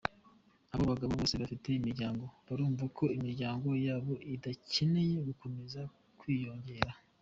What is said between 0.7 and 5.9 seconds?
Abo bagabo bose bafite imiryango, barumva ko imiryango yabo idakeneye gukomeza